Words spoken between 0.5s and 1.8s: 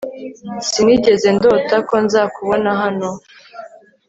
Sinigeze ndota